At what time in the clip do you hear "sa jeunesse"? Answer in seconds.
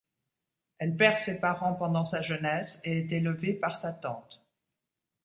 2.05-2.81